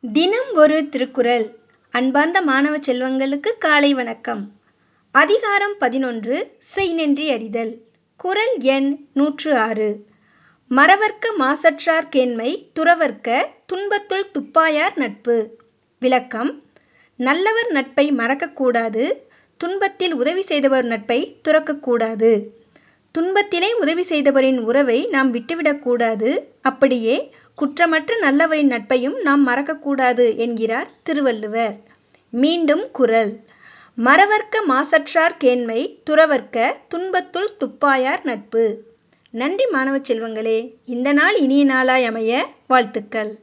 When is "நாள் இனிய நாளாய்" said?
41.12-42.04